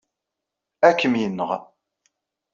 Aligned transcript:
Ad 0.87 0.95
kem-yenɣ. 0.99 1.49